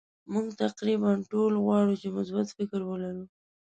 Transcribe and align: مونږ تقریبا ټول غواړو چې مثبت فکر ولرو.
مونږ 0.31 0.47
تقریبا 0.63 1.11
ټول 1.31 1.53
غواړو 1.63 1.93
چې 2.01 2.07
مثبت 2.17 2.47
فکر 2.57 2.81
ولرو. 2.85 3.23